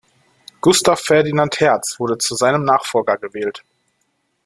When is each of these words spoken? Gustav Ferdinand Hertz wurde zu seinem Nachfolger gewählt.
Gustav 0.61 0.99
Ferdinand 0.99 1.53
Hertz 1.59 1.99
wurde 1.99 2.17
zu 2.17 2.33
seinem 2.33 2.63
Nachfolger 2.63 3.19
gewählt. 3.19 3.63